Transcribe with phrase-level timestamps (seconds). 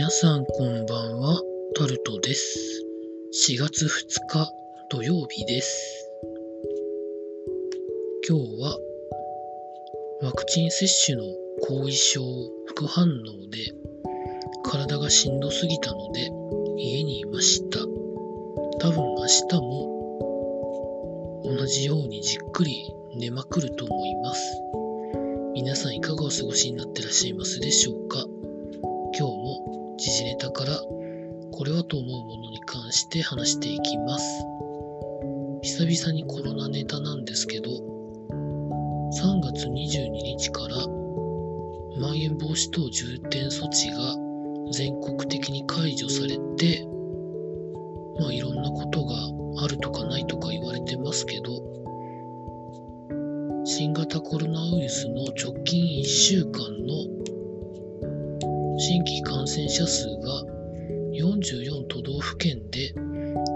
[0.00, 1.42] 皆さんこんばんは、
[1.76, 2.82] タルトです。
[3.50, 3.88] 4月2
[4.28, 4.50] 日
[4.88, 6.10] 土曜日です。
[8.26, 8.78] 今日は
[10.22, 11.24] ワクチン接種の
[11.68, 12.22] 後遺症、
[12.68, 13.10] 副反応
[13.50, 13.58] で
[14.64, 16.30] 体がしんどすぎたので
[16.78, 17.80] 家にいました。
[18.78, 24.62] 多分明日も同じようにじっくり寝まくると思います。
[25.52, 28.24] 皆さんいかがお過ごしになってらっしゃいますでしょうか？
[29.12, 29.69] 今日も
[30.40, 30.80] 時事ネタから
[31.52, 34.24] これはと思うものに関して話していきます。
[35.62, 40.08] 久々にコロナネタなんですけど、3月22
[40.38, 40.76] 日から
[42.00, 44.16] まん延防止等重点措置が
[44.72, 46.86] 全国的に解除されて、
[48.18, 49.14] まあいろんなことが
[49.62, 51.52] あるとかないとか言われてますけど、
[53.66, 56.69] 新型コロナウイルスの直近1週間
[58.82, 60.42] 新規感染者数が
[61.12, 62.94] 44都道府県で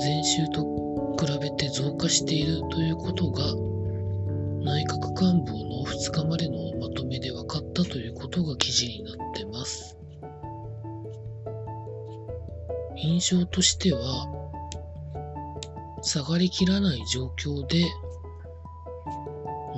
[0.00, 3.42] 前週と比べて増加しているということが
[4.62, 9.98] 内閣官房の2日までのまとめで分かったということが記事になってます。
[12.94, 14.28] 印象としては
[16.02, 17.84] 下がりきらない状況で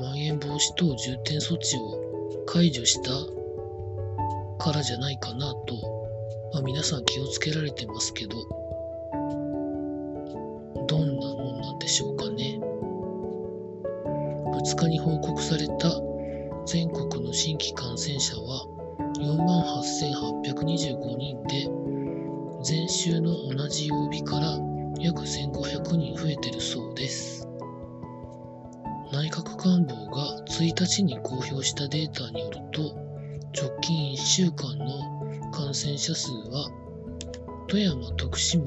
[0.00, 3.37] まん延防止等重点措置を解除した
[4.58, 5.74] からじゃないかなと、
[6.52, 8.36] まあ、皆さん気をつけられてますけど、
[10.86, 12.60] どんなもんなんでしょうかね。
[14.52, 15.88] 2日に報告された
[16.66, 18.66] 全国の新規感染者は
[19.18, 21.68] 48,825人で、
[22.68, 24.58] 前週の同じ曜日から
[24.98, 27.46] 約1500人増えてるそうです。
[29.12, 33.07] 内閣官房が1日に公表したデータによると、
[33.60, 36.70] 直近1週間の感染者数は、
[37.66, 38.64] 富山、徳島、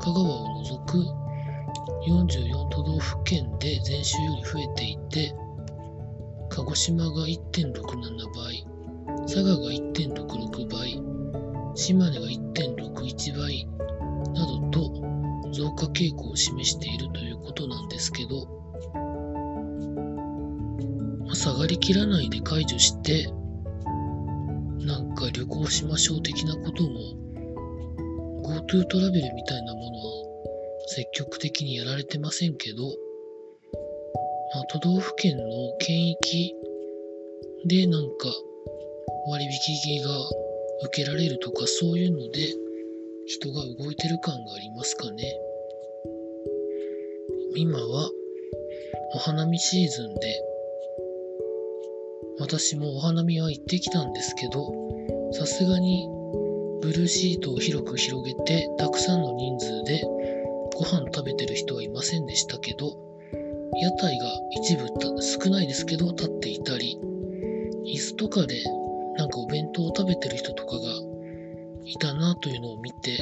[0.00, 0.96] 香川を除く
[2.06, 5.34] 44都道府県で前週より増えていて、
[6.48, 7.74] 鹿児島が1.67
[8.34, 8.66] 倍、
[9.24, 11.02] 佐賀が1.66倍、
[11.74, 13.66] 島根が1.61倍
[14.32, 18.48] などと増加傾向を示しているということなんですけど、
[21.34, 23.30] 下がりきらないで解除して、
[25.26, 26.98] 旅行しましょう的なことも
[28.42, 30.18] GoTo トラベルみたいなものは
[30.86, 32.84] 積極的にやられてませんけど、
[34.54, 35.42] まあ、都道府県の
[35.80, 36.54] 県域
[37.66, 38.28] でなんか
[39.28, 40.08] 割引が
[40.84, 42.46] 受けられるとかそういうので
[43.26, 45.38] 人が動いてる感がありますかね。
[47.56, 48.10] 今は
[49.14, 50.42] お花見シーズンで
[52.38, 54.70] 私もお花見は行ってきたんですけど、
[55.32, 56.08] さすがに
[56.80, 60.02] ブルーシートを広く広げてたくさんの人数で
[60.74, 62.96] ご飯食べてる人はいませんでしたけど、
[63.80, 64.86] 屋台が一部
[65.20, 66.98] 少ないですけど立っていたり、
[67.84, 68.62] 椅子とかで
[69.16, 70.80] なんかお弁当を食べてる人とかが
[71.84, 73.18] いたなというのを見て、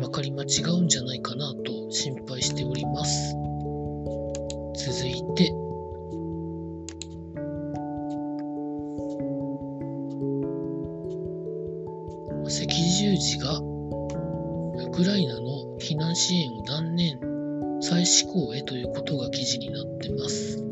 [0.00, 3.34] まかり間違うんじゃないかなと心配しております。
[4.74, 5.52] 続いて、
[13.18, 17.18] 十字がウクライナの避難支援を断念
[17.80, 20.64] 再施行へということが記事になってます。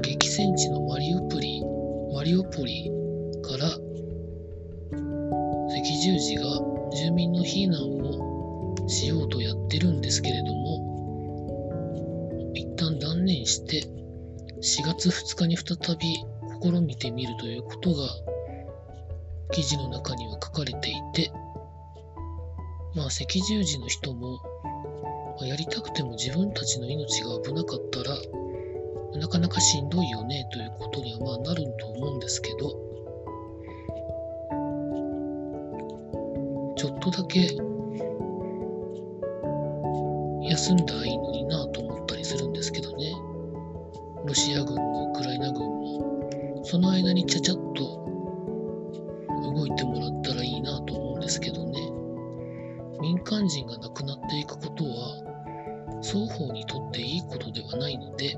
[0.00, 1.60] 激戦地のマリウポリ、
[2.14, 2.88] マリウポリ
[3.42, 3.80] から赤
[6.02, 6.44] 十字が
[6.92, 13.82] 住民の避難をしようとやってるんですけれども、一旦断念して
[14.60, 16.14] 4月2日に再び
[16.62, 18.08] 試みてみるということが
[19.52, 21.30] 記事の中には書かれていて、
[22.94, 24.38] まあ赤十字の人も、
[25.38, 28.16] まあ、やりたくても自分たちの命が危なかったら、
[29.20, 32.70] なかなかしんどいよねということにはまあなると思うんですけど、
[36.76, 37.61] ちょっとだけ
[49.82, 51.80] てもらったらいいなと思うんですけどね。
[53.00, 58.36] 民間人が亡くなっていくことは、双方にとっていいことではないので、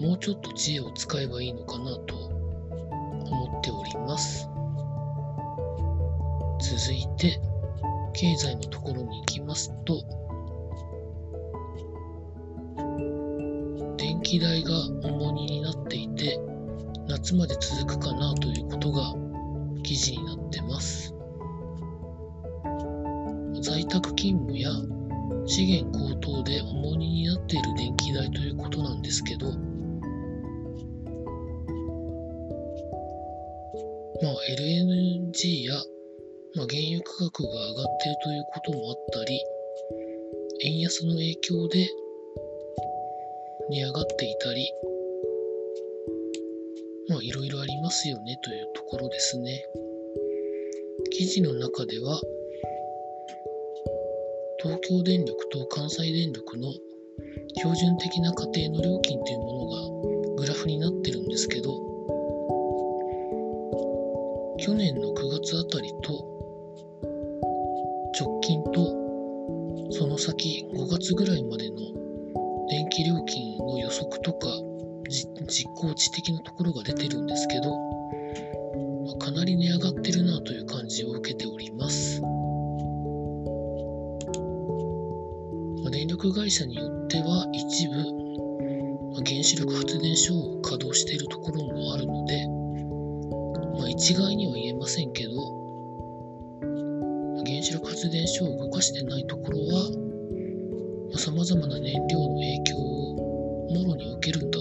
[0.00, 4.48] もうちょっと知恵を使えばいいのかなと思っております。
[6.60, 7.38] 続いて、
[8.14, 10.02] 経済のところに行きますと、
[13.98, 14.72] 電気代が
[17.24, 19.14] 重荷になっていて、夏月まで続くかなということが
[19.82, 21.14] 記事になってます。
[23.62, 24.70] 在宅勤務や
[25.46, 29.52] 資源高騰で重荷になっている電気代ということなんですけど、ま
[34.30, 35.74] あ、LNG や、
[36.56, 39.40] まあ、原油価格が上がっているということもあったり、
[40.62, 41.88] 円安の影響で
[43.70, 44.70] 値上がっていたり、
[47.24, 49.64] いろいろありますよねというところですね。
[51.10, 52.20] 記事の中では、
[54.62, 56.70] 東京電力と関西電力の
[57.56, 61.70] 標準的な家庭の料金というものがグラフになってるんですけど、
[64.58, 66.12] 去年の9月あたりと
[68.20, 71.76] 直近とその先5月ぐらいまでの
[72.68, 74.46] 電気料金の予測とか
[75.46, 76.40] 実行値的な
[85.94, 87.94] 電力会社によっては一部、
[89.24, 92.48] 原子力発電所を稼働しているところもあるので、
[93.78, 95.30] まあ、一概には言えませんけど、
[97.46, 104.58] 原子力発電所を動かしてないところは、さまざ、まな燃料の影響をもろに受けるんだ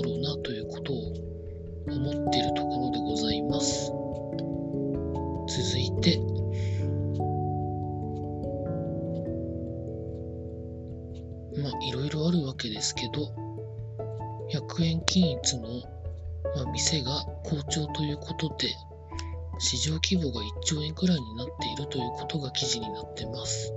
[19.59, 23.71] 市場規模が1兆円くらいになっているということが記事になってます。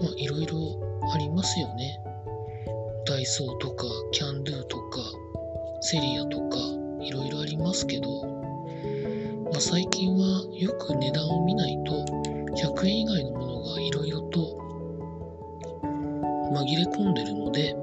[0.00, 0.58] まあ、いろいろ
[1.12, 1.98] ありますよね。
[3.06, 5.00] ダイソーとか、キャンドゥとか、
[5.80, 6.58] セリアとか、
[7.00, 8.24] いろいろありますけど、
[9.44, 12.04] まあ、最近はよく値段を見ないと、
[12.54, 14.58] 100円以外のものがいろいろと
[16.52, 17.76] 紛れ込んでるので、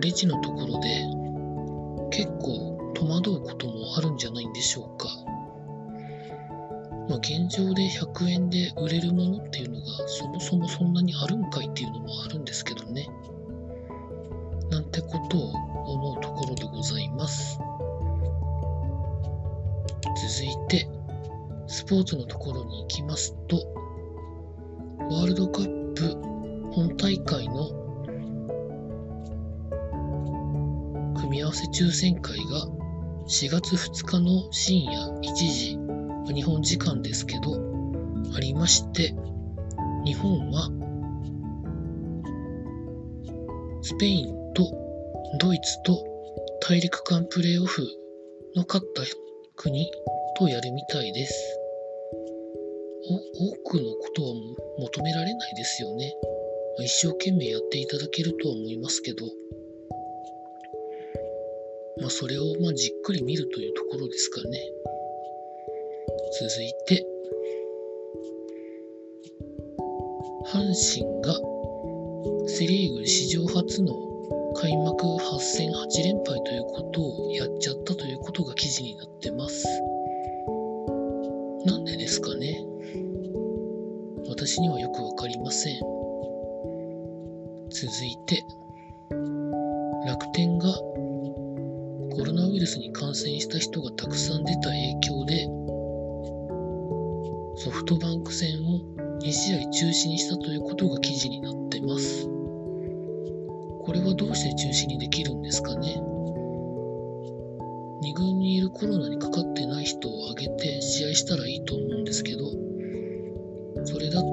[0.00, 1.04] レジのところで
[2.10, 2.71] 結構
[3.02, 5.08] 戸惑うこともあるんじゃないんでしょうか。
[7.08, 13.08] まあ、現状で100円で売れるものっていうのがそもそもそんなにあるんかいっていうのもあるんですけどね。
[14.70, 17.58] なんてことを思うところでございます。
[20.14, 20.88] 続いて、
[21.66, 23.56] スポーツのところに行きますと、
[25.10, 26.16] ワールドカップ
[26.72, 27.68] 本大会の
[31.16, 32.81] 組み合わせ抽選会が
[33.32, 34.92] 4月2日の深夜
[35.22, 35.78] 1時、
[36.34, 37.58] 日本時間ですけど、
[38.36, 39.14] ありまして、
[40.04, 40.68] 日本は
[43.80, 44.70] スペインと
[45.40, 46.04] ドイツと
[46.68, 47.80] 大陸間プレーオフ
[48.54, 49.02] の勝った
[49.56, 49.90] 国
[50.36, 51.58] とやるみたいです。
[53.08, 54.34] 多くのことは
[54.78, 56.12] 求められないですよね。
[56.80, 59.24] 一生懸命やっていただけるとは思いますけど。
[62.02, 64.58] まあ、それをまあじっくり見るというところですかね。
[66.40, 67.06] 続いて、
[70.46, 71.38] 阪神が
[72.48, 73.94] セ・リーグ史上初の
[74.54, 79.64] 開幕8戦8連敗ということをやっちゃったということが記事になってます。
[81.64, 82.66] なんでですかね
[84.28, 85.78] 私にはよくわかりません。
[87.70, 88.44] 続いて、
[90.04, 90.68] 楽天が
[92.52, 95.46] ウイルスに感染した人がたくさん出た影響で、
[97.56, 98.80] ソフトバンク戦を
[99.20, 102.26] 2試合中止にしたということが記事になってます。
[102.26, 105.96] これはどうして中止にできるんですかね
[108.02, 112.50] ?2 軍にいるコロナにかかってない人を挙げて試合したらいいと思うんですけど、
[113.86, 114.28] それだと、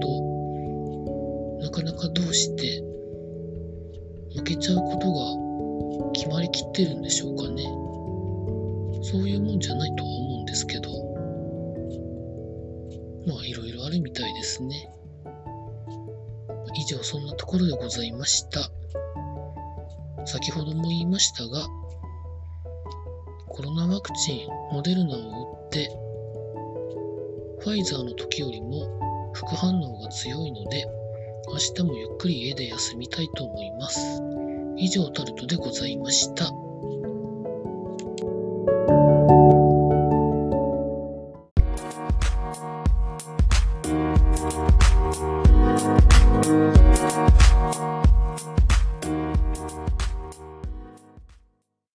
[1.62, 2.84] なかなかどうして
[4.36, 7.69] 負けちゃうことが決まりきってるんでしょうかね？
[9.12, 10.90] そういうもんじゃないとは思うんですけど、
[13.26, 14.92] まあいろいろあるみたいですね。
[16.76, 18.70] 以上そんなところでございました。
[20.26, 21.66] 先ほども言いましたが、
[23.48, 25.90] コロナワクチン、モデルナを打って、
[27.62, 30.86] ファイザーの時よりも副反応が強いので、
[31.48, 34.22] 明日もゆっくり家で休みたいと思います。
[34.78, 36.69] 以上タルトでございました。